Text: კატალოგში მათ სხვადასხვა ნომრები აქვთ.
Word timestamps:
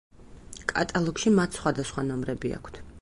კატალოგში 0.71 1.33
მათ 1.35 1.59
სხვადასხვა 1.59 2.05
ნომრები 2.09 2.55
აქვთ. 2.59 2.83